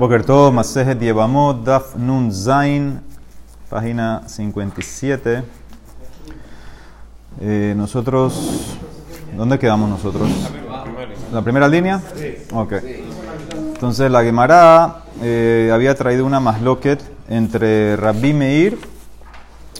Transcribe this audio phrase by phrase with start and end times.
[0.00, 3.02] Boker Tov, Masejet Yevamot, Daf Nun Zain,
[3.68, 5.44] página 57.
[7.42, 8.78] Eh, nosotros,
[9.36, 10.26] ¿dónde quedamos nosotros?
[11.30, 12.00] ¿La primera línea?
[12.54, 12.76] Ok.
[13.74, 18.78] Entonces la Gemara eh, había traído una masloquet entre Rabbi Meir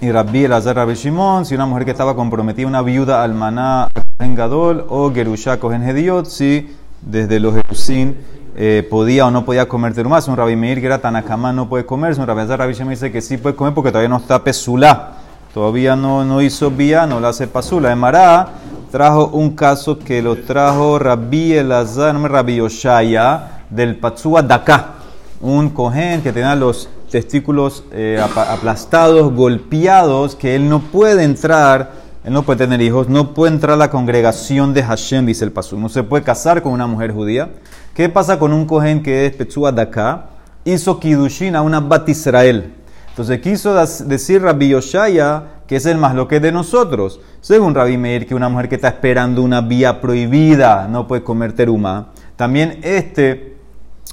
[0.02, 4.34] y Rabbi Elazar Rabbi Shimon, si una mujer que estaba comprometida, una viuda almaná en
[4.34, 8.16] Gadol o Gerusha en Hediot, si desde los Jerusin
[8.56, 10.20] eh, podía o no podía comer terumá.
[10.26, 12.18] Un Rabbi Meir que era Tanakama no puede comer.
[12.18, 15.12] Un Rabbi Rabbi me dice que sí puede comer porque todavía no está pesula.
[15.54, 17.90] Todavía no, no hizo vía, no la hace pasula.
[17.90, 18.48] En Mará
[18.90, 24.94] trajo un caso que lo trajo Rabbi Elazar, Rabbi Yoshaya, del Patsua Daka.
[25.40, 31.92] Un cohen que tenía los testículos eh, aplastados, golpeados, que él no puede entrar
[32.24, 35.52] él no puede tener hijos, no puede entrar a la congregación de Hashem, dice el
[35.52, 35.78] Pasú.
[35.78, 37.50] No se puede casar con una mujer judía.
[37.94, 40.26] ¿Qué pasa con un cohen que es Petsua Daka?
[40.64, 42.74] Hizo Kidushin a una Bat Israel.
[43.08, 47.20] Entonces quiso decir Rabbi Yoshaya que es el más lo que de nosotros.
[47.40, 51.52] Según Rabbi Meir, que una mujer que está esperando una vía prohibida no puede comer
[51.52, 52.08] teruma.
[52.34, 53.49] También este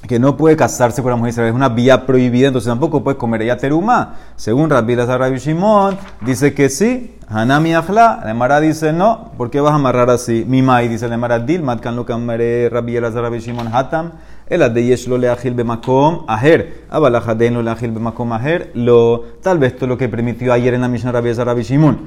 [0.06, 3.42] que no puede casarse con una mujer es una vía prohibida, entonces tampoco puede comer
[3.42, 4.14] ella teruma.
[4.36, 7.14] Según Rabbi Rabbi Shimon, dice que sí.
[7.30, 9.32] Hanami Afla, la dice no.
[9.36, 10.44] ¿Por qué vas a amarrar así?
[10.48, 14.12] Mimai dice la Mara Dil, Matkan lo kamare Rabbi Lazar Rabbi Shimon Hatam.
[14.46, 16.84] El de yesh lo leachil bemakom aher.
[16.88, 18.70] Abalajaden lo leachil bemakom aher.
[18.72, 21.98] Lo, tal vez todo lo que permitió ayer en la Mishnah Rabbi Lazar Rabbi Shimon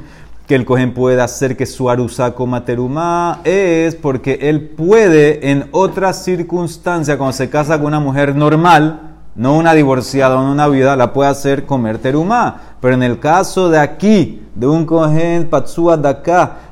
[0.52, 5.70] que el cohen puede hacer que su arusa coma terumá es porque él puede en
[5.72, 10.98] otras circunstancias, cuando se casa con una mujer normal, no una divorciada o una viuda,
[10.98, 12.76] la puede hacer comer terumá.
[12.82, 16.18] Pero en el caso de aquí, de un cohen patsua de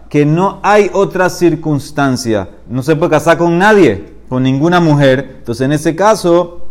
[0.10, 5.64] que no hay otra circunstancia, no se puede casar con nadie, con ninguna mujer, entonces
[5.64, 6.68] en ese caso,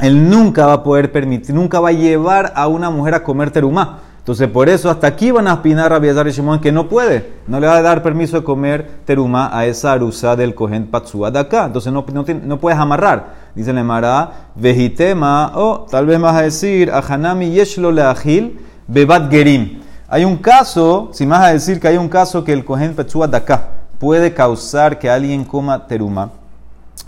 [0.00, 3.50] él nunca va a poder permitir, nunca va a llevar a una mujer a comer
[3.50, 4.03] terumá.
[4.24, 7.60] Entonces, por eso hasta aquí van a opinar a y Shimon que no puede, no
[7.60, 11.40] le va a dar permiso de comer teruma a esa arusa del cohen patsua de
[11.40, 11.66] acá.
[11.66, 12.06] Entonces, no,
[12.42, 13.34] no, puedes amarrar.
[13.54, 17.92] Dice el Emara, vejitema, o tal vez vas a decir, a Hanami yeshlo
[18.86, 19.82] bebat gerim.
[20.08, 23.28] Hay un caso, si vas a decir que hay un caso que el cohen patsua
[23.28, 23.68] de acá
[23.98, 26.30] puede causar que alguien coma teruma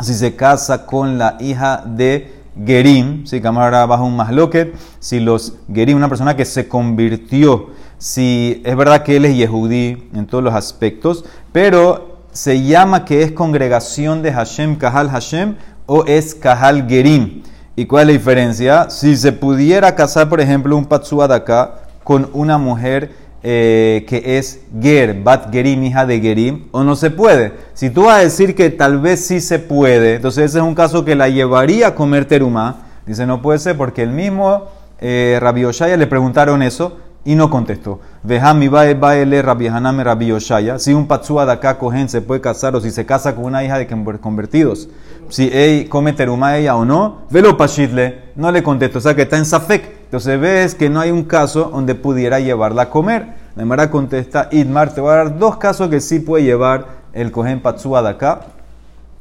[0.00, 5.54] si se casa con la hija de Gerim, si cámara bajo un masloquet, si los
[5.72, 10.42] Gerim, una persona que se convirtió, si es verdad que él es Yehudí en todos
[10.42, 15.56] los aspectos, pero se llama que es congregación de Hashem, Kahal Hashem,
[15.86, 17.42] o es Kahal Gerim.
[17.76, 18.90] ¿Y cuál es la diferencia?
[18.90, 24.60] Si se pudiera casar, por ejemplo, un Patsua acá con una mujer eh, que es
[24.80, 27.52] Ger, Bat Gerim, hija de Gerim, o no se puede.
[27.74, 30.74] Si tú vas a decir que tal vez sí se puede, entonces ese es un
[30.74, 32.86] caso que la llevaría a comer teruma.
[33.06, 34.64] Dice, no puede ser porque el mismo
[35.00, 38.00] eh, Rabbi Oshaya le preguntaron eso y no contestó.
[38.22, 40.78] Vejami bae baele Rabbi Haname Rabbi Oshaya.
[40.78, 43.64] Si un patsua de acá cogen se puede casar o si se casa con una
[43.64, 44.88] hija de convertidos,
[45.28, 48.98] si ella come teruma ella o no, velo pashidle, no le contestó.
[48.98, 49.95] O sea que está en Safek.
[50.06, 53.26] Entonces ves que no hay un caso donde pudiera llevarla a comer.
[53.56, 57.32] La Mara contesta, Idmar, te voy a dar dos casos que sí puede llevar el
[57.32, 58.40] cohen patsua de acá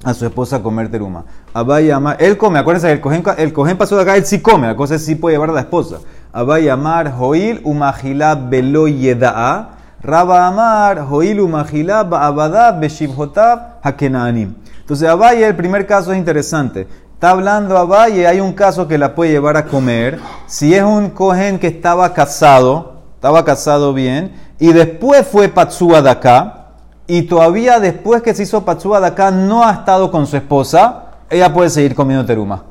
[0.03, 1.25] a su esposa a comer teruma.
[1.53, 4.75] Amar, él come, acuérdense, el cohen, el cohen patsua de acá, él sí come, la
[4.75, 5.97] cosa es sí puede llevar a la esposa.
[6.33, 9.69] Amar, Joil umahila belo yeda'a.
[10.03, 14.53] Raba Amar, Joil umahila ba'abada beshivhotav hakenanim.
[14.85, 16.87] Entonces, Abaya, el primer caso es interesante.
[17.15, 20.19] Está hablando a Valle, hay un caso que la puede llevar a comer.
[20.47, 26.09] Si es un cohen que estaba casado, estaba casado bien, y después fue Patsua de
[26.09, 26.65] acá,
[27.07, 31.05] y todavía después que se hizo Patsua de acá no ha estado con su esposa,
[31.29, 32.63] ella puede seguir comiendo teruma.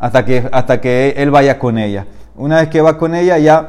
[0.00, 2.06] Hasta que, hasta que él vaya con ella.
[2.34, 3.68] Una vez que va con ella, ya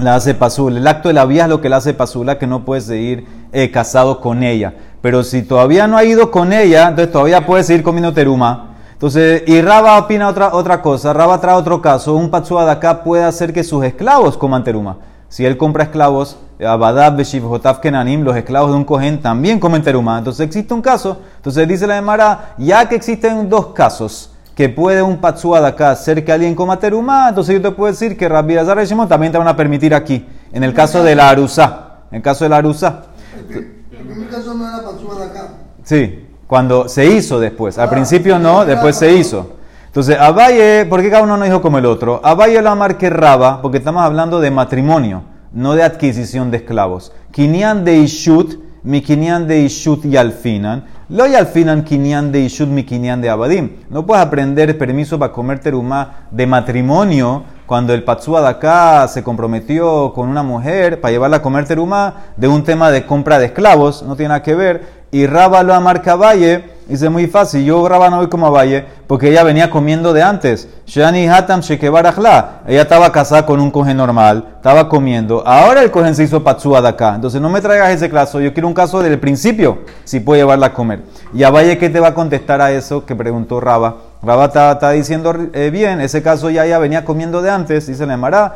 [0.00, 0.78] la hace pasula.
[0.78, 3.28] El acto de la vía es lo que la hace pasula, que no puede seguir
[3.52, 4.74] eh, casado con ella.
[5.00, 8.71] Pero si todavía no ha ido con ella, entonces todavía puede seguir comiendo teruma.
[9.02, 11.12] Entonces, y Raba opina otra, otra cosa.
[11.12, 12.14] Raba trae otro caso.
[12.14, 14.98] Un patsua de acá puede hacer que sus esclavos coman teruma.
[15.28, 19.82] Si él compra esclavos, Abadab, Beshiv, Jotav, Kenanim, los esclavos de un cohen también comen
[19.82, 20.18] teruma.
[20.18, 21.18] Entonces existe un caso.
[21.34, 25.90] Entonces dice la Emara, ya que existen dos casos que puede un patsua de acá
[25.90, 28.78] hacer que alguien coma teruma, entonces yo te puedo decir que Rabbi Azar
[29.08, 30.24] también te van a permitir aquí.
[30.52, 32.02] En el caso de la Arusa.
[32.12, 33.02] En el caso de la Arusa.
[33.50, 35.48] El primer caso no era patsua de acá.
[35.82, 37.78] Sí cuando se hizo después.
[37.78, 39.52] Al principio no, después se hizo.
[39.86, 42.20] Entonces, Abaye, ¿por qué cada uno no dijo como el otro?
[42.22, 45.22] Abaye lo marque Raba, porque estamos hablando de matrimonio,
[45.54, 47.10] no de adquisición de esclavos.
[47.30, 50.84] Kinian de Ishut, mi Kinian de Ishut y Alfinan.
[51.12, 53.70] Lo y al final kinyan de ishud mi kinyan de abadim.
[53.90, 59.22] No puedes aprender permiso para comer terumá de matrimonio cuando el Patsúa de acá se
[59.22, 63.46] comprometió con una mujer para llevarla a comer terumá de un tema de compra de
[63.46, 65.01] esclavos, no tiene nada que ver.
[65.14, 68.82] Y Raba lo amarca Valle, dice muy fácil, yo Raba no voy como a Valle,
[69.06, 70.70] porque ella venía comiendo de antes.
[70.86, 75.46] Shani Hatam Shekebarajla, ella estaba casada con un cogen normal, estaba comiendo.
[75.46, 77.14] Ahora el cogen se hizo Patsúa de acá.
[77.14, 80.68] Entonces no me traigas ese caso, yo quiero un caso del principio, si puede llevarla
[80.68, 81.02] a comer.
[81.34, 84.11] Y a Valle, ¿qué te va a contestar a eso que preguntó Raba?
[84.24, 88.14] Raba está, diciendo eh, bien, ese caso ya ya venía comiendo de antes, dice la
[88.14, 88.54] Emara,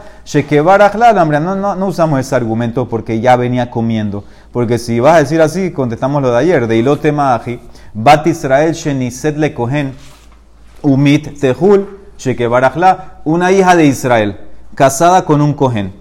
[1.40, 4.22] no, no, no usamos ese argumento porque ya venía comiendo.
[4.52, 7.58] Porque si vas a decir así, contestamos lo de ayer, de Ilote Maaji,
[7.94, 9.92] Bat Israel Sheniset Le Kohen,
[10.82, 14.40] Umit Tehul, Shekebarajla, una hija de Israel,
[14.76, 15.92] casada con un Kohen,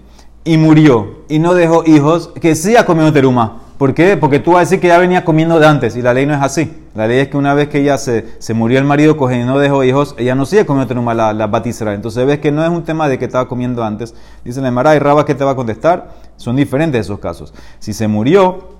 [0.44, 3.62] y murió, y no dejó hijos, que sí ha comido teruma.
[3.78, 4.16] ¿Por qué?
[4.16, 6.34] Porque tú vas a decir que ya venía comiendo de antes, y la ley no
[6.34, 6.72] es así.
[6.94, 9.44] La ley es que una vez que ella se, se murió el marido Kohen y
[9.44, 11.96] no dejó hijos, ella no sigue comiendo teruma la, la Bat Israel.
[11.96, 14.14] Entonces ves que no es un tema de que estaba comiendo antes.
[14.44, 16.10] Dice la Emara y Raba, ¿qué te va a contestar?
[16.36, 17.52] Son diferentes esos casos.
[17.78, 18.76] Si se murió,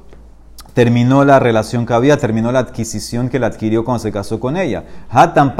[0.72, 4.56] terminó la relación que había, terminó la adquisición que la adquirió cuando se casó con
[4.56, 4.84] ella.
[5.10, 5.54] Hatan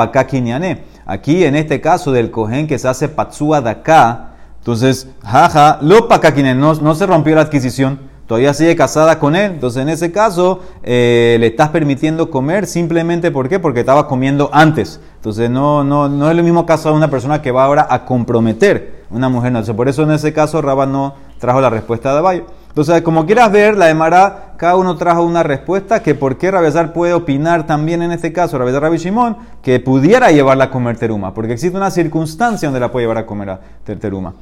[1.05, 6.09] Aquí, en este caso del cohen que se hace patsua de acá, entonces, jaja, lo
[6.09, 9.53] pakakiné, no, no se rompió la adquisición, todavía sigue casada con él.
[9.53, 13.59] Entonces, en ese caso, eh, le estás permitiendo comer simplemente ¿por qué?
[13.59, 15.01] Porque estaba comiendo antes.
[15.17, 18.05] Entonces, no, no, no es el mismo caso de una persona que va ahora a
[18.05, 19.53] comprometer una mujer.
[19.53, 19.63] No.
[19.75, 22.45] por eso, en ese caso, Rabba no trajo la respuesta de Abayo.
[22.69, 26.93] Entonces, como quieras ver, la Emara, cada uno trajo una respuesta que por qué Rabezar
[26.93, 31.33] puede opinar también en este caso, Rabezar Rabbi Shimon, que pudiera llevarla a comer teruma,
[31.33, 33.59] porque existe una circunstancia donde la puede llevar a comer
[33.99, 34.35] teruma.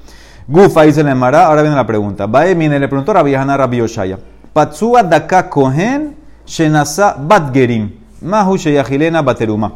[0.46, 2.26] Gufa dice la Emara, ahora viene la pregunta.
[2.26, 4.18] Baemine le preguntó a Rabbi Haná Rabbi Oshaya.
[4.52, 7.90] Patsua daka kohen shenasa batgerim.
[8.20, 9.72] Mahu sheyahilena bateruma.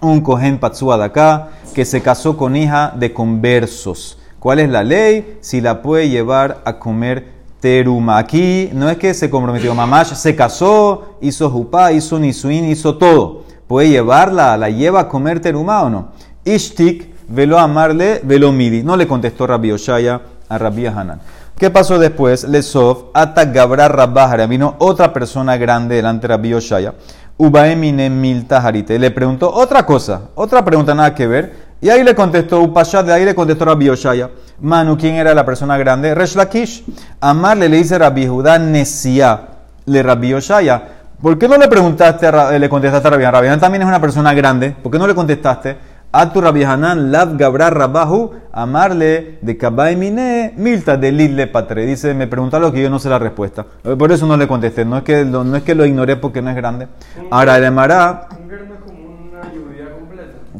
[0.00, 4.18] Un kohen patsua daka que se casó con hija de conversos.
[4.38, 5.36] ¿Cuál es la ley?
[5.42, 7.28] Si la puede llevar a comer
[7.60, 8.16] teruma.
[8.16, 13.44] Aquí no es que se comprometió, mamash se casó, hizo jupá, hizo nisuin, hizo todo.
[13.68, 14.56] ¿Puede llevarla?
[14.56, 16.08] ¿La lleva a comer teruma o no?
[16.44, 18.82] Ishtik, velo amarle, velo midi.
[18.82, 21.20] No le contestó Rabbi Oshaya a Rabbi Hanan.
[21.58, 22.44] ¿Qué pasó después?
[22.44, 24.46] Lesof, ata gabra rabahara.
[24.46, 26.94] Vino otra persona grande delante de Rabbi Oshaya.
[27.36, 28.98] Ubaemine milta harite.
[28.98, 31.72] Le preguntó otra cosa, otra pregunta nada que ver.
[31.80, 34.30] Y ahí le contestó Upashat, de ahí le contestó Rabbi Oshaya.
[34.60, 36.14] Manu, ¿quién era la persona grande?
[36.14, 36.84] Resh Lakish.
[37.20, 39.40] Amarle le dice Rabbi Judá Nesia,
[39.86, 40.82] le Rabbi Oshaya.
[41.20, 44.72] ¿Por qué no le preguntaste, le contestaste a Rabbi Rabbi también es una persona grande.
[44.72, 45.76] ¿Por qué no le contestaste?
[46.12, 51.86] A tu Rabbi Hanan, Lav Gabra Rabahu, amarle de Kabai Mine, Milta de Lidle Patre.
[51.86, 53.64] Dice, me pregunta lo que yo no sé la respuesta.
[53.98, 54.84] Por eso no le contesté.
[54.84, 56.88] No es que, no es que lo ignoré porque no es grande.
[57.30, 58.28] Ahora, el Emara.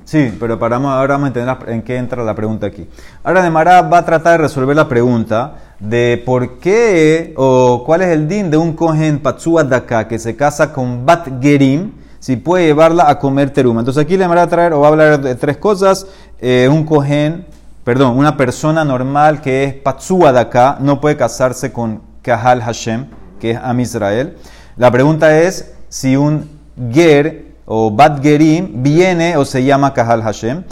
[0.05, 2.89] Sí, pero paramos, ahora vamos a entender en qué entra la pregunta aquí.
[3.23, 8.09] Ahora Mara va a tratar de resolver la pregunta de por qué o cuál es
[8.09, 12.67] el din de un cohen patsua daka que se casa con bat gerim, si puede
[12.67, 13.81] llevarla a comer teruma.
[13.81, 16.07] Entonces aquí le va a traer o va a hablar de tres cosas.
[16.41, 17.47] Eh, un cohen,
[17.83, 23.07] perdón, una persona normal que es patsua daka no puede casarse con kahal Hashem,
[23.41, 24.37] que es Am Israel.
[24.77, 26.49] La pregunta es si un
[26.93, 30.63] ger o Bat Gerim viene o se llama Kahal Hashem.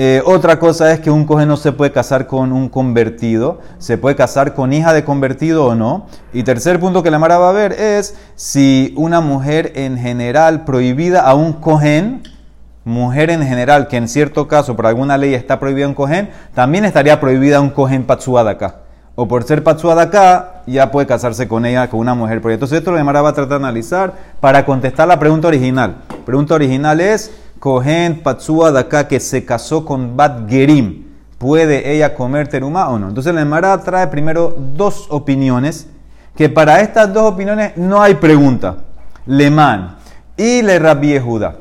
[0.00, 3.98] Eh, otra cosa es que un coge no se puede casar con un convertido, se
[3.98, 6.06] puede casar con hija de convertido o no.
[6.32, 10.64] Y tercer punto que la Mara va a ver es si una mujer en general
[10.64, 12.22] prohibida a un cohen,
[12.84, 16.84] mujer en general que en cierto caso por alguna ley está prohibida un cohen, también
[16.84, 18.82] estaría prohibida un cohen acá
[19.20, 22.40] o por ser de acá, ya puede casarse con ella, con una mujer.
[22.40, 25.96] Entonces esto lo Gemara va a tratar de analizar para contestar la pregunta original.
[26.08, 31.06] La pregunta original es, Cohen de acá que se casó con Bat Gerim,
[31.38, 33.08] ¿puede ella comer teruma o no?
[33.08, 35.88] Entonces la Gemara trae primero dos opiniones,
[36.36, 38.78] que para estas dos opiniones no hay pregunta.
[39.26, 39.96] Lemán
[40.36, 41.56] y le Rabbi Yehuda.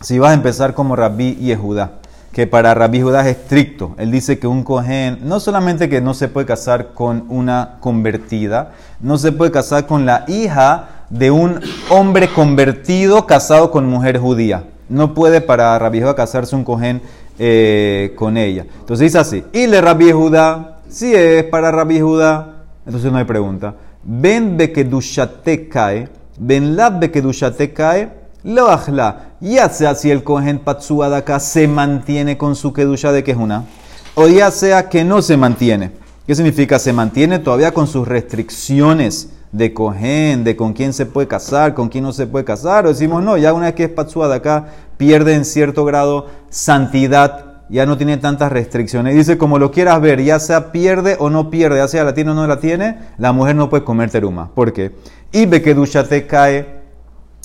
[0.00, 2.00] Si vas a empezar como Rabbi Yehuda
[2.32, 3.94] que para Rabbi Judá es estricto.
[3.98, 8.72] Él dice que un cohen no solamente que no se puede casar con una convertida,
[9.00, 14.64] no se puede casar con la hija de un hombre convertido casado con mujer judía.
[14.90, 17.00] No puede para Rabbi Judá casarse un cohen
[17.38, 18.66] eh, con ella.
[18.80, 23.24] Entonces dice así, y le Rabbi Judá, si es para Rabbi Judá, entonces no hay
[23.24, 23.74] pregunta.
[24.02, 28.10] Ben bekedushate cae, ben lab bekedushate cae,
[28.42, 30.60] lo ajla, ya sea si el cohen
[31.14, 33.64] acá se mantiene con su kedusha de que es una,
[34.14, 35.92] o ya sea que no se mantiene.
[36.26, 36.78] ¿Qué significa?
[36.78, 41.88] Se mantiene todavía con sus restricciones de cohen, de con quién se puede casar, con
[41.88, 44.36] quién no se puede casar, o decimos no, ya una vez que es patsua de
[44.36, 44.66] acá,
[44.96, 49.14] pierde en cierto grado santidad ya no tiene tantas restricciones.
[49.14, 52.32] Dice, como lo quieras ver, ya sea pierde o no pierde, ya sea la tiene
[52.32, 54.50] o no la tiene, la mujer no puede comer teruma.
[54.54, 54.96] ¿Por qué?
[55.32, 56.80] Y ve que te cae,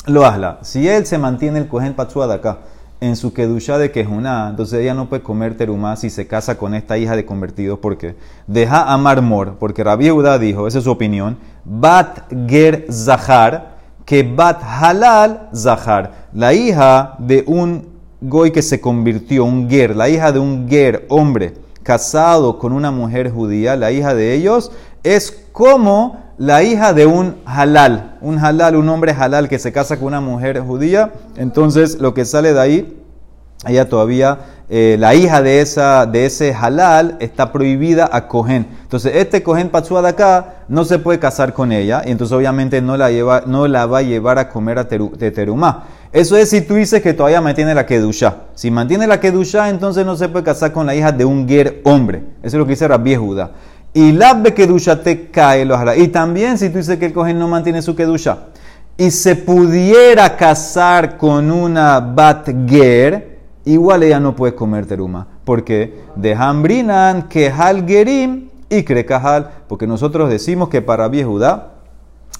[0.07, 0.59] lo hazla.
[0.63, 2.59] Si él se mantiene el cohen patsua acá,
[3.05, 6.73] en su kedusha de quejuná, entonces ella no puede comer teruma si se casa con
[6.73, 7.79] esta hija de convertidos.
[7.79, 8.15] ¿Por qué?
[8.47, 14.23] Deja amar mor, porque Rabbi Yehuda dijo, esa es su opinión, bat ger zahar, que
[14.23, 16.27] bat halal zahar.
[16.33, 17.87] La hija de un
[18.21, 22.91] goy que se convirtió, un ger, la hija de un ger, hombre, casado con una
[22.91, 24.71] mujer judía, la hija de ellos,
[25.03, 29.97] es como la hija de un halal, un halal, un hombre halal que se casa
[29.97, 33.01] con una mujer judía, entonces lo que sale de ahí,
[33.65, 38.67] ella todavía, eh, la hija de, esa, de ese halal está prohibida a cohen.
[38.81, 42.81] Entonces este cohen patsua de acá no se puede casar con ella y entonces obviamente
[42.81, 45.85] no la, lleva, no la va a llevar a comer a de terumá.
[46.11, 48.37] Eso es si tú dices que todavía mantiene la kedusha.
[48.55, 51.81] Si mantiene la kedusha, entonces no se puede casar con la hija de un ger
[51.83, 52.23] hombre.
[52.41, 53.51] Eso es lo que dice Rabbi Judá.
[53.95, 57.47] Y la kedusha te cae los Y también si tú dices que el cohen no
[57.47, 58.47] mantiene su kedusha
[58.97, 65.25] y se pudiera casar con una bat ger, igual ella no puede comer teruma.
[65.45, 69.49] Porque de hambrinan que hal gerim y crecajal.
[69.69, 71.71] Porque nosotros decimos que para Judá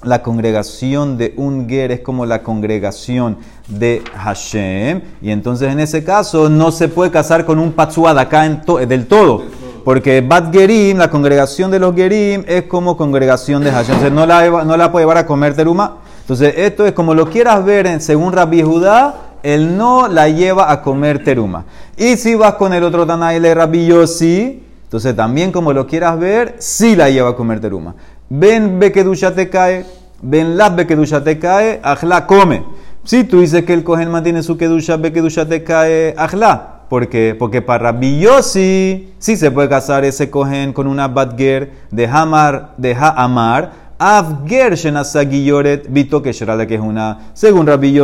[0.02, 5.00] la congregación de un ger es como la congregación de Hashem.
[5.22, 9.65] Y entonces en ese caso no se puede casar con un patsuad acá del todo.
[9.86, 13.94] Porque Bat Gerim, la congregación de los Gerim, es como congregación de Hashem.
[13.94, 15.98] Entonces no la, no la puede llevar a comer teruma.
[16.22, 19.14] Entonces esto es como lo quieras ver en, según Rabbi Judá,
[19.44, 21.66] él no la lleva a comer teruma.
[21.96, 26.56] Y si vas con el otro Tanaile Rabbi Yossi, entonces también como lo quieras ver,
[26.58, 27.94] sí la lleva a comer teruma.
[28.28, 29.86] Ven Bekedusha te cae,
[30.20, 32.64] ven las Bekedusha te cae, Ajla come.
[33.04, 36.75] Si tú dices que el cohen mantiene su Kedusha, Bekedusha te cae, Ajla.
[36.88, 42.74] Porque, porque para Rabbi sí se puede casar ese cohen con una badger de Hamar,
[42.76, 46.40] de Ha'amar, Avger Shenasagiyoret, Vito que es
[46.80, 47.98] una, según Rabbi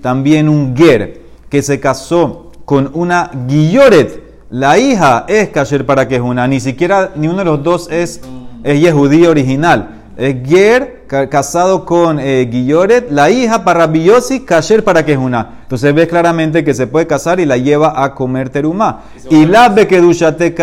[0.00, 6.16] también un ger que se casó con una Guilloret, la hija es kasher para que
[6.16, 8.20] es una, ni siquiera ni uno de los dos es
[8.62, 10.01] es Yehudí original.
[10.22, 14.08] Es Ger, casado con eh, Guilloret, la hija para Rabbi
[14.46, 15.62] Kasher para que es una.
[15.62, 19.02] Entonces ves claramente que se puede casar y la lleva a comer terumá.
[19.30, 20.54] Y la be kedusha te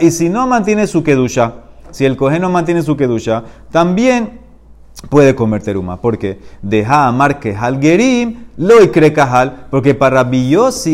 [0.00, 1.54] Y si no mantiene su kedusha,
[1.90, 4.38] si el cohen no mantiene su kedusha, también
[5.08, 6.00] puede comer teruma.
[6.00, 9.66] Porque deja amar que hal gerim, lo y cajal.
[9.72, 10.22] Porque para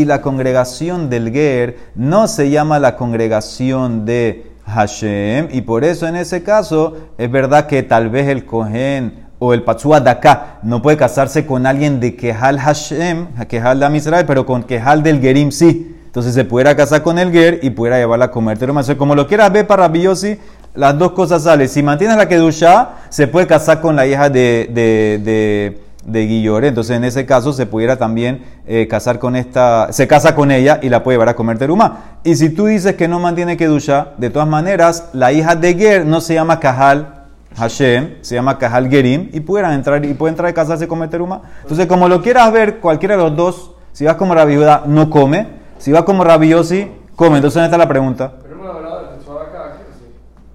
[0.07, 5.49] la congregación del Ger no se llama la congregación de Hashem.
[5.53, 9.63] Y por eso en ese caso es verdad que tal vez el Kohen o el
[9.63, 14.47] Patsua de acá no puede casarse con alguien de Kehal Hashem, Kehal de Israel, pero
[14.47, 15.95] con Kehal del Gerim sí.
[16.07, 18.59] Entonces se pudiera casar con el Ger y pudiera llevarla a comer
[18.97, 20.39] como lo quieras ver para Biyosi,
[20.75, 21.69] las dos cosas salen.
[21.69, 26.69] Si mantienes la Kedusha, se puede casar con la hija de, de de Guillore.
[26.69, 30.79] Entonces, en ese caso, se pudiera también eh, casar con esta, se casa con ella
[30.83, 32.19] y la puede llevar a comer teruma.
[32.25, 36.07] Y si tú dices que no mantiene Kedusha, de todas maneras, la hija de Ger
[36.07, 37.25] no se llama Kahal
[37.57, 41.09] Hashem, se llama Kahal Gerim y pudieran entrar y puede entrar a casarse y comer
[41.09, 41.43] teruma.
[41.63, 45.47] Entonces, como lo quieras ver, cualquiera de los dos, si vas como Rabbi no come.
[45.79, 46.53] Si vas como Rabbi
[47.17, 47.37] come.
[47.37, 48.33] Entonces, ¿dónde está la pregunta?
[48.43, 49.77] Pero hemos hablado del acá.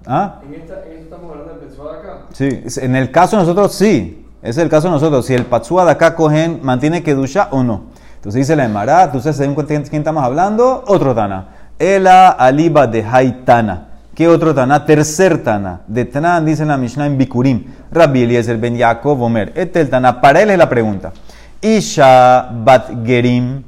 [0.06, 0.40] ¿Ah?
[0.46, 2.26] ¿En, esta, ¿En estamos hablando del acá?
[2.32, 4.21] Sí, en el caso de nosotros sí.
[4.42, 5.24] Ese es el caso de nosotros.
[5.24, 7.84] Si el patsua de acá cogen, mantiene kedusha o no.
[8.16, 10.82] Entonces dice la Emara, ¿tú sabes de quién estamos hablando?
[10.88, 11.46] Otro Tana.
[11.78, 13.88] Ela aliba de Haitana.
[14.16, 14.84] ¿Qué otro Tana?
[14.84, 15.82] Tercer Tana.
[15.86, 17.64] De Tana dice la Mishnah en Bikurim.
[17.92, 19.52] Rabbi Eliezer ben Yaakov Omer.
[19.54, 20.20] Este es el Tana.
[20.20, 21.12] Para él es la pregunta.
[21.60, 23.62] Isha bat gerim.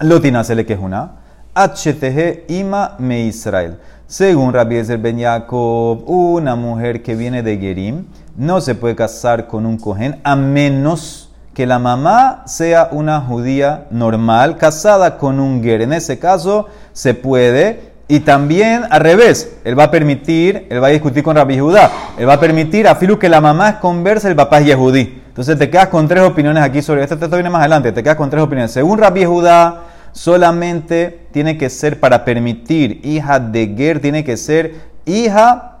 [0.00, 1.12] Lotina se le quejuna.
[1.54, 3.78] HTG ima me Israel.
[4.06, 8.06] Según Rabbi Eliezer ben Yaakov, una mujer que viene de Gerim
[8.40, 13.84] no se puede casar con un cohen a menos que la mamá sea una judía
[13.90, 15.82] normal casada con un ger.
[15.82, 17.90] En ese caso se puede.
[18.08, 21.90] Y también al revés, él va a permitir, él va a discutir con Rabbi Judá,
[22.16, 25.22] él va a permitir a Filu que la mamá es conversa el papá es yehudí.
[25.28, 28.16] Entonces te quedas con tres opiniones aquí sobre esto, esto viene más adelante, te quedas
[28.16, 28.72] con tres opiniones.
[28.72, 29.82] Según Rabbi Judá,
[30.12, 35.79] solamente tiene que ser para permitir hija de Ger, tiene que ser hija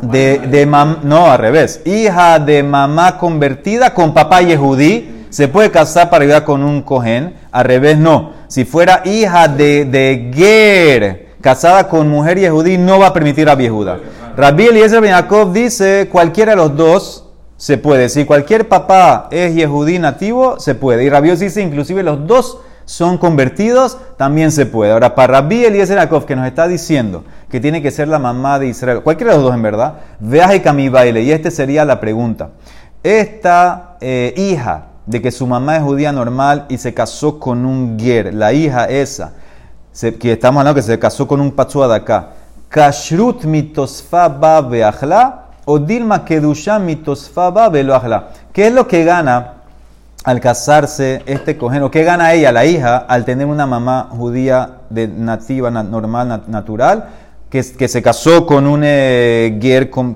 [0.00, 6.10] de, de no, al revés, hija de mamá convertida con papá yehudí, se puede casar
[6.10, 8.32] para ayudar con un cohen, al revés no.
[8.48, 13.54] Si fuera hija de, de Ger, casada con mujer yehudí, no va a permitir a
[13.54, 13.98] viejuda.
[14.36, 18.08] Rabbi Eliezer Ben Yaakov dice, cualquiera de los dos, se puede.
[18.08, 21.04] Si cualquier papá es yehudí nativo, se puede.
[21.04, 24.92] Y Rabios dice, inclusive los dos son convertidos, también se puede.
[24.92, 28.58] Ahora, para Rabbi Eliezer Akov, que nos está diciendo que tiene que ser la mamá
[28.58, 31.22] de Israel, cualquiera de los dos en verdad, viaje mi baile.
[31.22, 32.50] Y esta sería la pregunta.
[33.02, 37.98] Esta eh, hija de que su mamá es judía normal y se casó con un
[37.98, 39.32] ger, la hija esa,
[40.18, 42.30] que estamos hablando que se casó con un pachua de acá,
[42.68, 44.60] kashrut mitosfa ba
[45.64, 48.28] o Dilma Kedusha mitosfaba veloahla.
[48.52, 49.61] ¿Qué es lo que gana
[50.24, 51.90] al casarse este cojeno?
[51.90, 57.08] ¿Qué gana ella, la hija, al tener una mamá judía de nativa, normal, natural?
[57.50, 59.60] Que, se casó con un eh,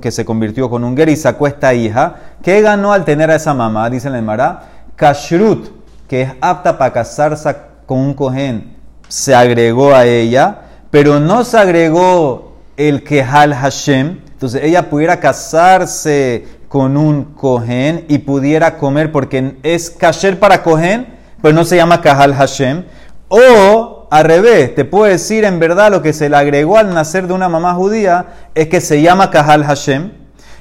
[0.00, 2.16] que se convirtió con un ger y sacó esta hija.
[2.42, 3.90] ¿Qué ganó al tener a esa mamá?
[3.90, 4.62] Dice el Mará.
[4.96, 5.68] Kashrut,
[6.08, 8.76] que es apta para casarse con un cohen,
[9.08, 10.60] se agregó a ella,
[10.90, 16.46] pero no se agregó el Kehal Hashem, entonces ella pudiera casarse
[16.76, 21.06] con un cohen y pudiera comer porque es kasher para cohen,
[21.40, 22.85] pero no se llama kahal Hashem.
[23.28, 27.28] O al revés, te puedo decir en verdad lo que se le agregó al nacer
[27.28, 30.11] de una mamá judía es que se llama kahal Hashem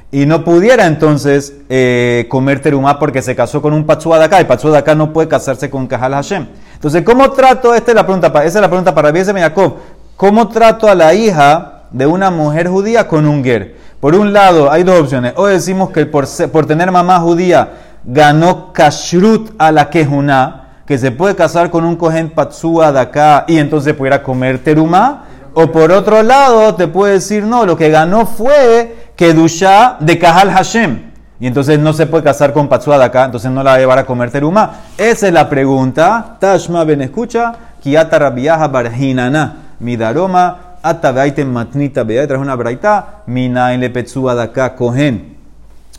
[0.10, 4.39] y no pudiera entonces eh, comer terumá porque se casó con un pachua de acá
[4.39, 6.48] y pachua de acá no puede casarse con kahal Hashem.
[6.75, 7.75] Entonces, ¿cómo trato?
[7.75, 9.75] Esta es la pregunta, esa es la pregunta para Jacob.
[10.15, 13.75] ¿Cómo trato a la hija de una mujer judía con un ger.
[14.05, 15.33] Por un lado, hay dos opciones.
[15.35, 16.27] O decimos que por,
[16.67, 17.69] tener mamá judía
[18.03, 23.45] ganó kashrut a la quejuna, que se puede casar con un cohen patsua de acá
[23.47, 25.24] y entonces pudiera comer teruma.
[25.55, 30.51] O por otro lado, te puede decir, no, lo que ganó fue kedusha de kahal
[30.51, 31.12] Hashem.
[31.39, 33.79] Y entonces no se puede casar con patsua de acá, entonces no la va a
[33.79, 34.81] llevar a comer teruma.
[35.00, 36.38] Esa es la pregunta.
[36.39, 43.89] Tashma ben escucha, kiata rabiaha barhinana, midaroma Atabaiten matnita bea, trae una braita, mina le
[43.89, 45.36] petsua daka kohen.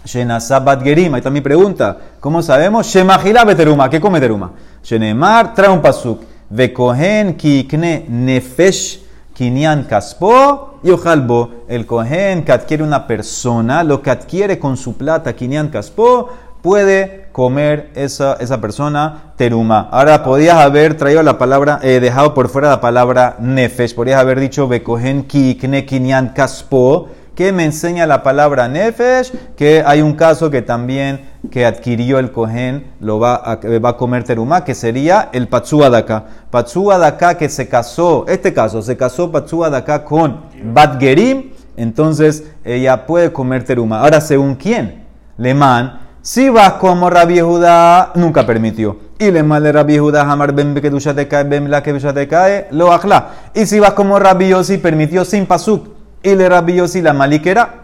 [0.05, 1.14] Shenasabat gerim.
[1.14, 1.97] Ahí está mi pregunta.
[2.21, 2.87] ¿Cómo sabemos?
[2.87, 3.90] Shemahila beteruma.
[3.90, 4.52] ¿Qué come teruma?
[4.85, 6.23] Shenemar trae un pasuk.
[6.49, 9.00] Ve kohen kikne nefesh
[9.35, 11.64] kinyan kaspo y ojalbo.
[11.66, 16.29] El kohen que adquiere una persona, lo que adquiere con su plata, kinyan kaspo,
[16.66, 19.88] puede comer esa, esa persona teruma.
[19.92, 23.94] Ahora, podías haber traído la palabra, eh, dejado por fuera la palabra nefesh.
[23.94, 30.14] Podrías haber dicho bekohen kinyan kaspo, que me enseña la palabra nefesh, que hay un
[30.14, 31.20] caso que también
[31.52, 35.88] que adquirió el cohen lo va a, va a comer teruma, que sería el patsua
[35.88, 36.24] daka.
[36.50, 40.40] Patsua daka que se casó, este caso, se casó patsua daka con
[40.74, 44.00] bat gerim, entonces ella puede comer teruma.
[44.00, 45.05] Ahora, ¿según quién?
[45.38, 48.96] Leman si vas como Rabbi Judá, nunca permitió.
[49.16, 52.92] Y le mal Rabbi Judá, Hamar ben te cae, ben la que te cae, lo
[52.92, 53.28] ajla.
[53.54, 55.86] Y si vas como Rabbi Yossi, permitió sin pasuk.
[56.24, 57.74] Y le Rabbi Yossi la maliquera,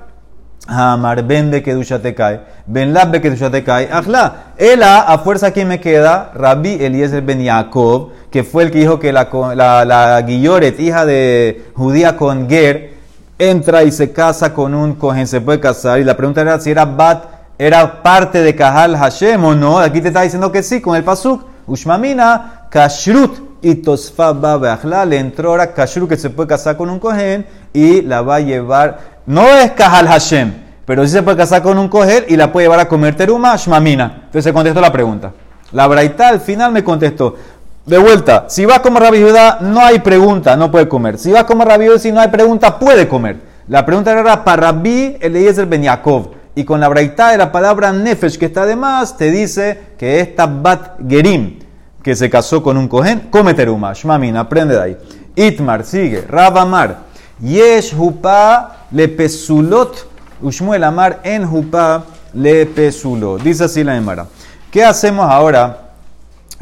[0.66, 4.55] Hamar ben que te cae, ben la te cae, ajla.
[4.57, 8.98] Ela, a fuerza que me queda, Rabbi Eliezer ben Yaakov, que fue el que dijo
[8.98, 12.94] que la, la, la Guilloret, hija de judía con Ger,
[13.38, 16.00] entra y se casa con un cohen, se puede casar.
[16.00, 17.32] Y la pregunta era si era Bat
[17.66, 19.79] era parte de Kahal Hashem o no.
[19.79, 21.44] Aquí te está diciendo que sí, con el pasuk.
[21.68, 25.05] Ushmamina, Kashrut y Tosfa Babeachla.
[25.05, 28.40] Le entró ahora Kashrut que se puede casar con un cohen y la va a
[28.40, 28.98] llevar.
[29.27, 30.53] No es Kahal Hashem,
[30.85, 33.55] pero sí se puede casar con un cohen y la puede llevar a comer teruma,
[33.55, 34.22] Shmamina.
[34.25, 35.31] Entonces se contestó la pregunta.
[35.70, 37.37] La Braita al final me contestó.
[37.87, 41.16] De vuelta, si vas como Rabbi Judá, no hay pregunta, no puede comer.
[41.16, 43.37] Si vas como Rabbi si no hay pregunta, puede comer.
[43.68, 47.93] La pregunta era para Rabbi Eliezer Ben Yaakov y con la braita de la palabra
[47.93, 51.59] nefesh que está de más, te dice que esta bat gerim,
[52.03, 53.95] que se casó con un cohen, come teruma.
[53.95, 54.99] Shmamin, aprende de ahí.
[55.35, 56.23] Itmar, sigue.
[56.29, 56.99] Rabamar.
[57.41, 60.09] Yesh hupa le pesulot.
[60.43, 63.43] Ushmuel amar en hupa le pesulot.
[63.43, 64.27] Dice así la Emara.
[64.71, 65.93] ¿Qué hacemos ahora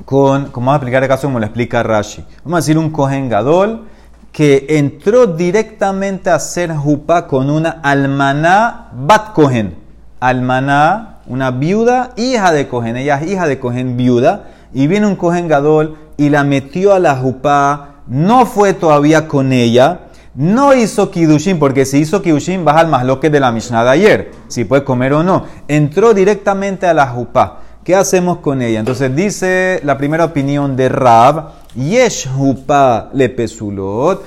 [0.05, 2.25] con, como vamos a explicar el caso como lo explica Rashi?
[2.45, 3.87] Vamos a decir un cohen gadol
[4.31, 9.80] que entró directamente a hacer jupa con una almaná bat cohen
[10.21, 12.97] almaná, una viuda, hija de Cohen.
[12.97, 14.45] Ella es hija de Cohen, viuda.
[14.73, 17.95] Y viene un Cohen Gadol y la metió a la jupá.
[18.07, 20.01] No fue todavía con ella.
[20.35, 24.31] No hizo Kidushin, porque si hizo Kidushin, baja al masloque de la Mishnah de ayer.
[24.49, 25.45] Si puede comer o no.
[25.67, 27.61] Entró directamente a la jupá.
[27.83, 28.79] ¿Qué hacemos con ella?
[28.79, 31.49] Entonces dice la primera opinión de Rab.
[31.75, 34.23] Yesh jupá le pesulot.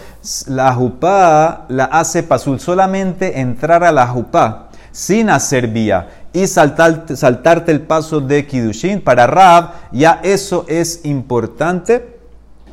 [0.48, 2.60] La jupá la hace pasul.
[2.60, 9.28] Solamente entrar a la jupá sin hacer vía y saltarte el paso de Kidushin, para
[9.28, 12.18] Rab ya eso es importante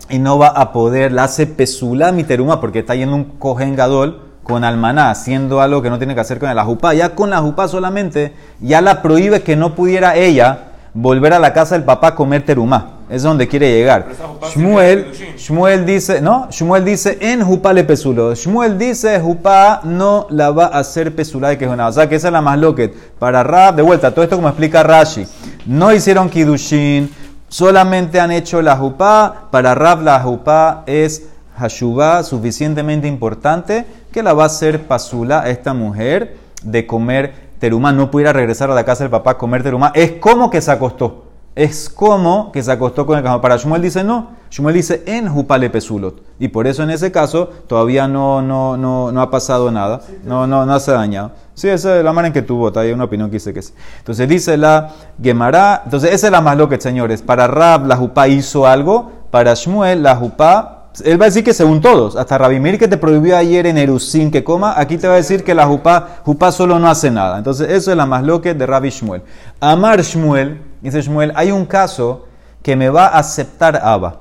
[0.08, 3.74] y no va a poder, la hace pesula mi teruma porque está yendo un cojen
[3.74, 7.30] gadol con almaná, haciendo algo que no tiene que hacer con la jupá, ya con
[7.30, 11.84] la jupá solamente, ya la prohíbe que no pudiera ella volver a la casa del
[11.84, 12.98] papá a comer terumá.
[13.08, 14.06] Es donde quiere llegar.
[14.54, 18.34] Shmuel, Shmuel dice, no, Shmuel dice en jupá le pesulo.
[18.34, 21.88] Shmuel dice jupá no la va a hacer pesulá de que es una.
[21.88, 22.94] O sea que esa es la más loquet.
[23.18, 25.26] Para Rab, de vuelta, todo esto como explica Rashi.
[25.66, 27.10] No hicieron kidushin,
[27.48, 29.48] solamente han hecho la jupá.
[29.50, 31.24] Para Rab la jupá es
[31.58, 37.92] hashubá suficientemente importante que la va a hacer pasula esta mujer de comer terumá.
[37.92, 39.92] No pudiera regresar a la casa del papá a comer terumá.
[39.94, 43.40] Es como que se acostó es como que se acostó con el cajón.
[43.40, 44.28] Para Shmuel dice no.
[44.50, 46.22] Shmuel dice en Jupale Pesulot.
[46.38, 50.00] Y por eso en ese caso todavía no, no, no, no ha pasado nada.
[50.24, 51.32] No, no, no se ha dañado.
[51.54, 52.72] Sí, esa es la manera en que tuvo.
[52.78, 53.74] Hay una opinión que dice que sí.
[53.98, 54.90] Entonces dice la
[55.22, 55.82] Gemara.
[55.84, 57.20] Entonces esa es la más loca, señores.
[57.20, 59.10] Para Rab la Jupá hizo algo.
[59.30, 62.96] Para Shmuel la Jupá él va a decir que según todos, hasta Rabimir que te
[62.96, 66.78] prohibió ayer en Erusín que coma, aquí te va a decir que la jupá, solo
[66.78, 67.38] no hace nada.
[67.38, 69.22] Entonces, eso es la más loca de Rabbi Shmuel.
[69.60, 72.26] Amar Shmuel, Dice Shmuel, hay un caso
[72.62, 74.20] que me va a aceptar Abba.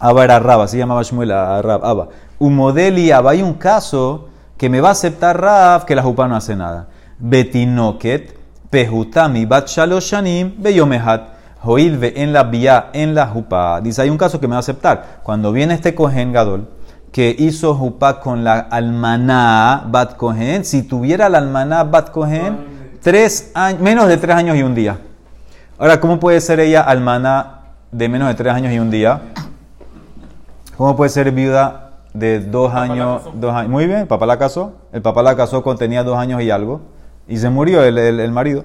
[0.00, 2.08] Abba era Rab, así llamaba Shmuel a Rab, Abba.
[2.40, 6.26] model y Abba, hay un caso que me va a aceptar Rab que la jupa
[6.28, 6.88] no hace nada.
[7.18, 8.36] Betinoket,
[8.70, 11.35] pehutami, bat shaloshanim, beyomehat.
[11.60, 13.80] Joilve en la vía, en la jupa.
[13.80, 15.20] Dice, hay un caso que me va a aceptar.
[15.22, 16.68] Cuando viene este Kohen Gadol,
[17.12, 23.50] que hizo jupa con la almaná bat Kohen, si tuviera la almaná bat Kohen, tres
[23.54, 24.98] años, menos de tres años y un día.
[25.78, 27.60] Ahora, ¿cómo puede ser ella almana
[27.92, 29.20] de menos de tres años y un día?
[30.76, 33.70] ¿Cómo puede ser viuda de dos años, dos años?
[33.70, 34.74] Muy bien, el papá la casó.
[34.92, 36.82] El papá la casó cuando tenía dos años y algo.
[37.26, 38.64] Y se murió el, el, marido.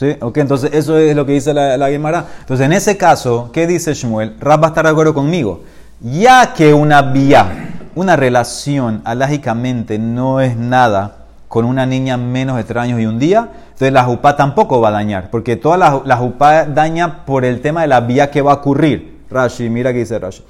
[0.00, 0.16] ¿Sí?
[0.22, 2.24] Ok, entonces eso es lo que dice la, la Gemara.
[2.40, 4.34] Entonces, en ese caso, ¿qué dice Shmuel?
[4.40, 5.60] Rab va a estar de acuerdo conmigo.
[6.00, 12.64] Ya que una vía, una relación, alágicamente, no es nada con una niña menos de
[12.64, 16.00] tres años y un día, entonces la jupá tampoco va a dañar, porque toda la,
[16.06, 19.26] la jupá daña por el tema de la vía que va a ocurrir.
[19.30, 20.42] Rashi, mira que dice Rashi.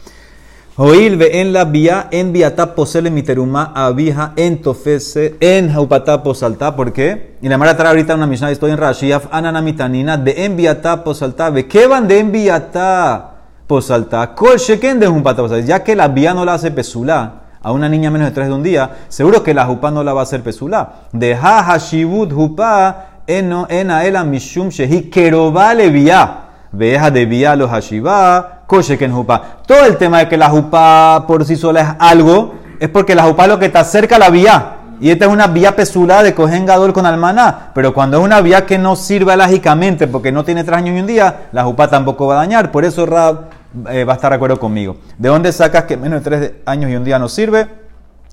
[0.89, 6.75] Ve en la vía, en viatá posele miteruma abija en tofese, en jupatá posaltá.
[6.75, 7.37] ¿Por qué?
[7.43, 10.57] Y la mara trae ahorita una misión, estoy en Rashi, ananamitanina, de en
[11.05, 11.51] posaltá.
[11.51, 13.33] ¿Ve qué van de en viatá
[13.67, 14.35] posaltá?
[14.35, 15.67] Kol sheken de jupatá posaltá.
[15.67, 18.55] Ya que la vía no la hace pesula a una niña menos de tres de
[18.55, 21.09] un día, seguro que la jupá no la va a hacer pesulá.
[21.13, 26.47] De ha hashibut jupá eno ena mishum shehi keroba levia.
[26.73, 29.59] Veja de vía los hashibá, kosheken jupá.
[29.67, 33.25] Todo el tema de que la jupá por sí sola es algo, es porque la
[33.25, 34.77] jupá es lo que está cerca a la vía.
[35.01, 37.73] Y esta es una vía pesulá de cogen gadol con almaná.
[37.75, 41.01] Pero cuando es una vía que no sirve lógicamente porque no tiene tres años y
[41.01, 42.71] un día, la jupá tampoco va a dañar.
[42.71, 43.47] Por eso Rab
[43.89, 44.99] eh, va a estar de acuerdo conmigo.
[45.19, 47.67] ¿De dónde sacas que menos de tres años y un día no sirve?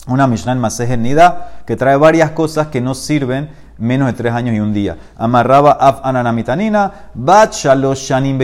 [0.07, 4.33] Una Mishnah en Masej Nida que trae varias cosas que no sirven menos de tres
[4.33, 4.97] años y un día.
[5.17, 8.37] Amarraba af ananamitanina, bat shalosh shanim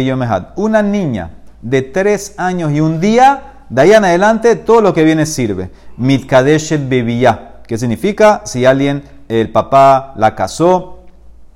[0.56, 5.04] Una niña de tres años y un día, de ahí en adelante todo lo que
[5.04, 5.71] viene sirve.
[5.97, 7.63] Mitkadeshet bebiyah.
[7.65, 8.41] ¿Qué significa?
[8.45, 10.99] Si alguien, el papá la casó,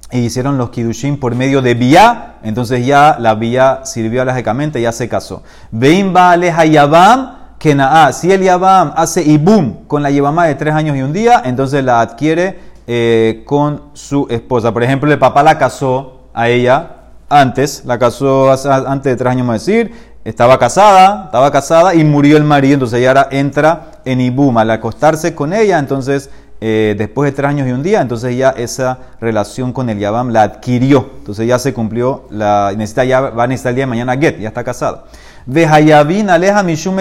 [0.10, 4.94] y hicieron los kidushin por medio de vía, entonces ya la vía sirvió alajecamente, ya
[4.94, 5.44] se casó.
[5.72, 10.74] Veim aleja yabam, que naa, si el yabam hace ibum con la yabama de tres
[10.74, 14.72] años y un día, entonces la adquiere eh, con su esposa.
[14.72, 16.97] Por ejemplo, el papá la casó a ella
[17.30, 19.92] antes, la casó antes de tres años, más decir,
[20.24, 24.70] estaba casada, estaba casada y murió el marido, entonces ella ahora entra en ibum, al
[24.72, 28.98] acostarse con ella, entonces eh, después de tres años y un día, entonces ya esa
[29.22, 31.12] relación con el Yabam la adquirió.
[31.20, 34.40] Entonces ya se cumplió, la, necesita ya, va a necesitar el día de mañana Get,
[34.40, 35.06] ya está casada.
[35.46, 36.98] Vejayabin aleja mishum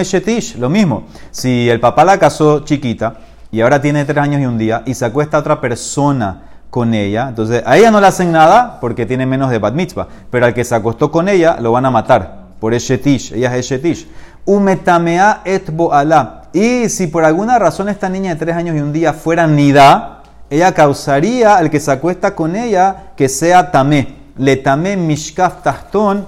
[0.59, 1.07] lo mismo.
[1.31, 3.17] Si el papá la casó chiquita
[3.51, 6.93] y ahora tiene tres años y un día y se acuesta a otra persona con
[6.93, 10.45] ella, entonces a ella no le hacen nada porque tiene menos de bat mitzvah, pero
[10.45, 14.07] al que se acostó con ella lo van a matar por Eshetish, ella es Eshetish.
[14.45, 16.43] Umetamea et boala.
[16.53, 20.23] Y si por alguna razón esta niña de tres años y un día fuera nida,
[20.49, 24.15] ella causaría al que se acuesta con ella que sea tamé.
[24.37, 26.25] Le tamé mishkaf tahton,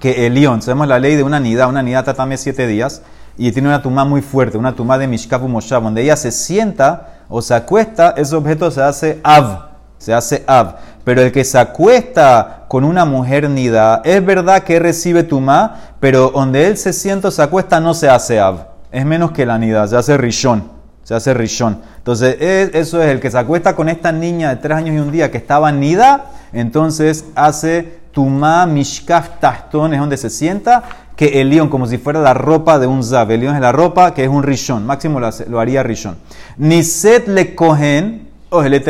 [0.00, 0.62] que el león.
[0.62, 1.66] Sabemos la ley de una nida.
[1.66, 3.02] Una nida está tamé siete días
[3.36, 7.13] y tiene una tumba muy fuerte, una tumba de mishkaf moshav, donde ella se sienta
[7.36, 9.70] o se acuesta, ese objeto se hace av.
[9.98, 10.76] Se hace av.
[11.02, 16.30] Pero el que se acuesta con una mujer nida, es verdad que recibe tumá, pero
[16.30, 18.68] donde él se sienta se acuesta no se hace ab.
[18.92, 20.62] Es menos que la nida, se hace rishon.
[21.02, 21.80] Se hace rishon.
[21.96, 25.10] Entonces, eso es el que se acuesta con esta niña de tres años y un
[25.10, 30.84] día que estaba nida, entonces hace tumá mishkaf taston, es donde se sienta,
[31.16, 33.30] que el león, como si fuera la ropa de un zav.
[33.30, 36.16] El león es la ropa que es un rishon, máximo lo, lo haría rishon.
[36.56, 38.82] Niset le cogen, o el.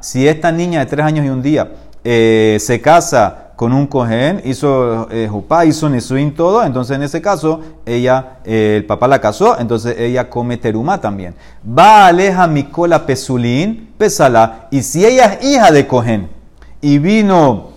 [0.00, 1.70] Si esta niña de tres años y un día
[2.04, 7.20] eh, se casa con un cohen, hizo eh, jupá, hizo nisuin, todo, entonces en ese
[7.20, 11.34] caso, ella, eh, el papá la casó, entonces ella come terumá también.
[11.66, 16.28] Va aleja Mikola Pesulín, pesala, y si ella es hija de cohen,
[16.80, 17.70] y vino,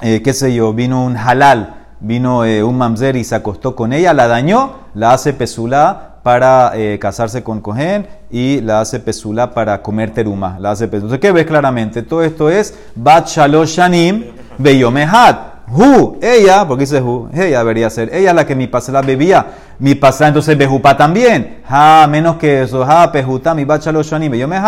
[0.00, 3.92] eh, qué sé yo, vino un halal, vino eh, un mamzer y se acostó con
[3.92, 9.54] ella, la dañó, la hace pesulá para eh, casarse con cohen y la hace pesulá
[9.54, 10.58] para comer terumá.
[10.60, 11.14] La hace pesulá.
[11.14, 12.02] Entonces, ¿qué ves claramente?
[12.02, 14.24] Todo esto es bat shalosh shanim
[14.58, 15.51] beyomehat.
[16.20, 19.46] Ella, porque dice hu, ella debería ser, ella la que mi pasela bebía,
[19.78, 24.36] mi pasela entonces bejupa también, ha, menos que eso, ha, pejuta, mi bacha lo shani,
[24.36, 24.60] yo me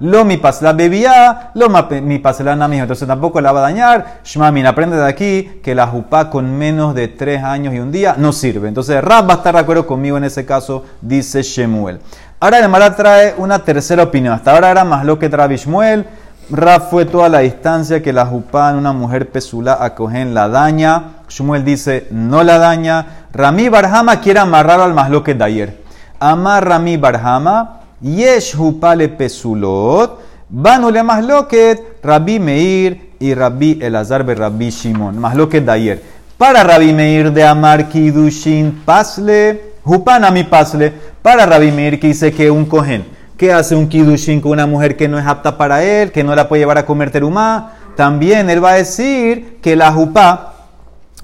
[0.00, 1.68] lo mi pasela bebía, lo
[2.02, 5.86] mi pasela nami, entonces tampoco la va a dañar, shmamin, aprende de aquí que la
[5.86, 9.36] jupa con menos de tres años y un día no sirve, entonces Rab va a
[9.38, 12.00] estar de acuerdo conmigo en ese caso, dice Shemuel.
[12.38, 16.06] Ahora el Mara trae una tercera opinión, hasta ahora era más lo que trae Shmuel,
[16.48, 20.48] Raf fue toda la distancia que la jupá en una mujer pesulá a cogen la
[20.48, 21.16] daña.
[21.28, 23.26] Shmuel dice, no la daña.
[23.32, 25.82] Rami Barhama quiere amarrar al masloquet de ayer.
[26.20, 34.22] Amar Rami Barhama, yesh jupá le pesulot, banu le masloquet, Rabbi Meir y Rabbi Elazar
[34.22, 35.18] be Rabbi Shimon.
[35.18, 36.02] Masloquet de ayer.
[36.38, 40.92] Para Rabbi Meir de Amar Kidushin pasle, jupá nami pasle.
[41.22, 44.96] Para Rabbi Meir que dice que un cohen ¿Qué hace un kidushin con una mujer
[44.96, 47.72] que no es apta para él, que no la puede llevar a comer terumá?
[47.94, 50.54] También él va a decir que la jupá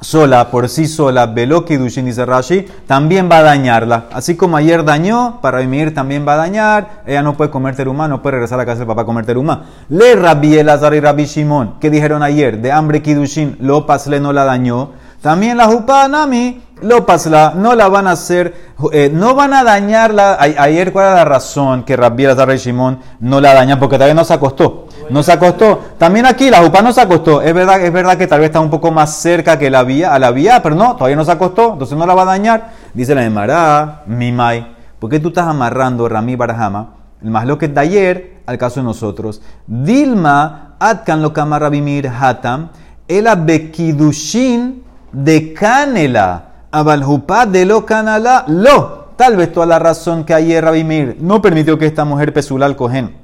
[0.03, 4.09] sola, por sí sola, veló kidushin, dice Rashi, también va a dañarla.
[4.13, 7.03] Así como ayer dañó, para vivir también va a dañar.
[7.07, 9.65] Ella no puede comer terumá, no puede regresar a casa del papá a comer terumá.
[9.89, 14.35] Le Rabbi Elazar y Rabbi Shimon, que dijeron ayer, de hambre kidushin, lo pasle no
[14.35, 14.91] la dañó.
[15.23, 18.55] También la jupá nami, lo pasla, no la van a hacer,
[18.93, 20.37] eh, no van a dañarla.
[20.39, 23.79] Ayer, ¿cuál era la razón que Rabbi Elazar y Shimon no la dañan?
[23.79, 24.89] Porque todavía no se acostó.
[25.11, 25.81] No se acostó.
[25.99, 27.43] También aquí la jupá no se acostó.
[27.43, 30.15] Es verdad, es verdad que tal vez está un poco más cerca que la vía,
[30.15, 32.71] a la vía, pero no, todavía no se acostó, entonces no la va a dañar.
[32.95, 37.03] Dice la Emara, Mimai, ¿por qué tú estás amarrando Rami Barahama?
[37.23, 39.41] El más lo que de ayer al caso de nosotros.
[39.67, 42.71] Dilma, Atkan lo Rabimir Hatam,
[43.07, 46.52] Ela Bekidushin de Canela.
[46.73, 49.13] Abaljupa de lo canala lo.
[49.17, 52.75] Tal vez toda la razón que ayer Rabimir no permitió que esta mujer pesula al
[52.77, 53.23] cohen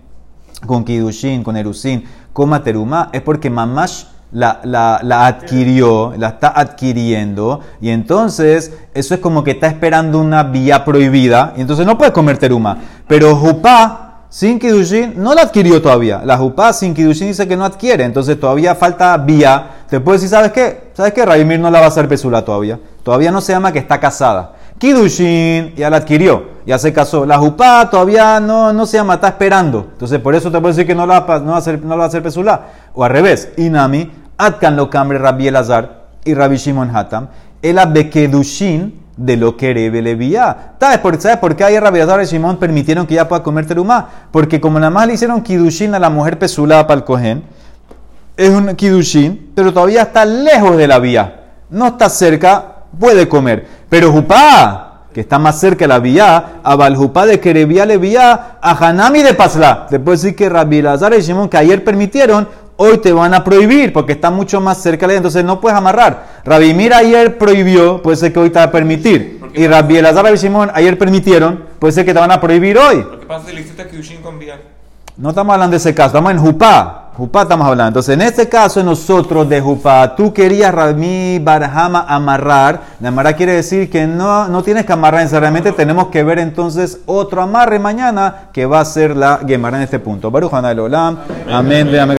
[0.66, 6.48] con Kidushin, con Erusin, coma terumá, es porque Mamash la, la, la adquirió, la está
[6.48, 11.96] adquiriendo, y entonces eso es como que está esperando una vía prohibida, y entonces no
[11.96, 12.78] puede comer teruma.
[13.06, 16.22] Pero Jupá, sin Kidushin, no la adquirió todavía.
[16.24, 19.77] La Jupá sin Kidushin dice que no adquiere, entonces todavía falta vía.
[19.88, 20.90] Te puedo decir, ¿sabes qué?
[20.92, 21.24] ¿Sabes qué?
[21.24, 22.78] Rabimir no la va a hacer pesula todavía.
[23.02, 24.52] Todavía no se llama que está casada.
[24.78, 27.26] Kidushin ya la adquirió, ya se casó.
[27.26, 29.88] La Jupá todavía no, no se llama, está esperando.
[29.92, 31.96] Entonces, por eso te puedo decir que no la, no va a hacer, no la
[31.96, 32.66] va a hacer Pesulá.
[32.94, 37.28] O al revés, Inami, Atkan lo cambre Rabbi Elazar y Rabbi Shimon Hatam,
[37.60, 40.74] el Bekedushin de lo que Rebelevía.
[40.78, 43.66] ¿Sabes por, ¿Sabes por qué ayer Rabbi Elazar y Shimon permitieron que ella pueda comer
[43.66, 44.08] terumá?
[44.30, 47.42] Porque como nada más le hicieron Kidushin a la mujer Pesulá para el cohen,
[48.38, 51.40] es un kidushin, pero todavía está lejos de la vía.
[51.70, 53.66] No está cerca, puede comer.
[53.88, 58.58] Pero Jupá, que está más cerca de la vía, a Baljupá de Kerebía le vía,
[58.62, 59.88] a Hanami de Pasla.
[59.88, 62.46] Puedo decir que Rabbi Lazar y Shimon, que ayer permitieron,
[62.76, 65.60] hoy te van a prohibir, porque está mucho más cerca de la vía, entonces no
[65.60, 66.42] puedes amarrar.
[66.44, 69.40] Rabbi Mir ayer prohibió, puede ser que hoy te va a permitir.
[69.52, 72.98] Y Rabbi Elazar y Shimon ayer permitieron, puede ser que te van a prohibir hoy.
[72.98, 74.60] Lo que pasa es que le hiciste a Kyushin con Vía.
[75.16, 77.07] No estamos hablando de ese caso, estamos en Jupá.
[77.18, 77.88] Jupá estamos hablando.
[77.88, 82.80] Entonces, en este caso, nosotros de Jupá, tú querías Rami Barhama amarrar.
[83.00, 85.72] La amarrar quiere decir que no, no tienes que amarrar necesariamente.
[85.72, 89.98] Tenemos que ver entonces otro amarre mañana que va a ser la Gemara en este
[89.98, 90.30] punto.
[90.30, 91.18] Baruch Olam.
[91.50, 91.88] Amén.
[91.98, 92.16] amén.